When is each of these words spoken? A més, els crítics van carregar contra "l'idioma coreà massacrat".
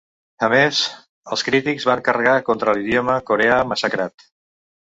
A 0.45 0.47
més, 0.53 0.79
els 1.35 1.43
crítics 1.49 1.87
van 1.91 2.03
carregar 2.09 2.35
contra 2.49 2.75
"l'idioma 2.81 3.19
coreà 3.31 3.63
massacrat". 3.75 4.31